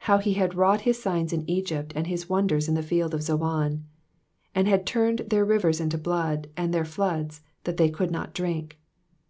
[0.00, 3.14] 43 How he had wrought his signs in Egypt, and his wonders in the field
[3.14, 3.30] of Zoan:
[4.52, 8.34] 44 And had turned their rivers into blood; and their floods, that they could not
[8.34, 8.78] drink.